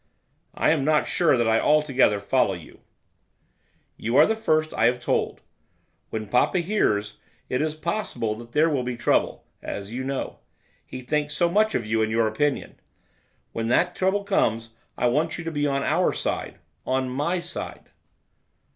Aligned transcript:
'I 0.55 0.69
am 0.71 0.83
not 0.83 1.05
sure 1.05 1.37
that 1.37 1.47
I 1.47 1.59
altogether 1.59 2.19
follow 2.19 2.55
you.' 2.55 2.79
'You 3.97 4.15
are 4.17 4.25
the 4.25 4.35
first 4.35 4.73
I 4.73 4.85
have 4.85 4.99
told. 4.99 5.41
When 6.09 6.25
papa 6.25 6.57
hears 6.61 7.17
it 7.49 7.61
is 7.61 7.75
possible 7.75 8.33
that 8.33 8.51
there 8.51 8.67
will 8.67 8.81
be 8.81 8.97
trouble, 8.97 9.45
as 9.61 9.91
you 9.91 10.03
know. 10.03 10.39
He 10.83 11.01
thinks 11.01 11.35
so 11.35 11.49
much 11.49 11.75
of 11.75 11.85
you 11.85 12.01
and 12.01 12.07
of 12.09 12.13
your 12.13 12.27
opinion; 12.27 12.79
when 13.51 13.67
that 13.67 13.93
trouble 13.95 14.23
comes 14.23 14.71
I 14.97 15.05
want 15.05 15.37
you 15.37 15.43
to 15.43 15.51
be 15.51 15.67
on 15.67 15.83
our 15.83 16.13
side, 16.13 16.57
on 16.83 17.07
my 17.07 17.39
side. 17.39 17.91